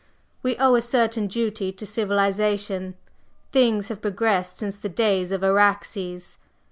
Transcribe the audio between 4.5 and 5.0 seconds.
since the